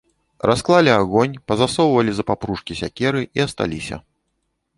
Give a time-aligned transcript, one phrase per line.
[0.51, 3.95] Расклалі агонь, пазасоўвалі за папружкі сякеры і асталіся.